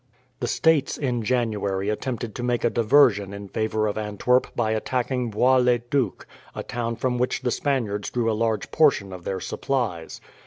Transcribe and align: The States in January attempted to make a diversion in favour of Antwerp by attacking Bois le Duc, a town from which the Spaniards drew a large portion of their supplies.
The 0.39 0.47
States 0.47 0.97
in 0.97 1.21
January 1.21 1.89
attempted 1.89 2.33
to 2.33 2.41
make 2.41 2.63
a 2.63 2.71
diversion 2.71 3.35
in 3.35 3.49
favour 3.49 3.85
of 3.85 3.99
Antwerp 3.99 4.47
by 4.55 4.71
attacking 4.71 5.29
Bois 5.29 5.57
le 5.57 5.77
Duc, 5.77 6.25
a 6.55 6.63
town 6.63 6.95
from 6.95 7.19
which 7.19 7.43
the 7.43 7.51
Spaniards 7.51 8.09
drew 8.09 8.27
a 8.27 8.33
large 8.33 8.71
portion 8.71 9.13
of 9.13 9.25
their 9.25 9.39
supplies. 9.39 10.19